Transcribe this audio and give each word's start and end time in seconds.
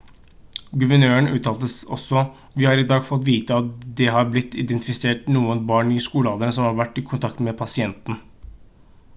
guvernøren 0.83 1.27
uttalte 1.39 1.67
også: 1.97 2.23
«vi 2.61 2.67
har 2.69 2.81
i 2.83 2.87
dag 2.91 3.05
fått 3.09 3.27
vite 3.29 3.59
at 3.61 3.69
det 4.01 4.07
har 4.15 4.31
blitt 4.37 4.57
identifisert 4.63 5.29
noen 5.39 5.63
barn 5.73 5.93
i 5.97 6.01
skolealder 6.07 6.57
som 6.59 6.69
har 6.69 6.79
vært 6.81 6.99
i 7.03 7.05
kontakt 7.13 7.45
med 7.49 7.61
pasienten» 7.61 8.19